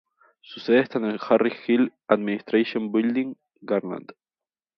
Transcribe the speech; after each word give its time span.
Su 0.41 0.59
sede 0.59 0.79
está 0.79 0.97
en 0.97 1.05
el 1.05 1.19
Harris 1.21 1.53
Hill 1.67 1.93
Administration 2.07 2.91
Building, 2.91 3.35
Garland. 3.61 4.11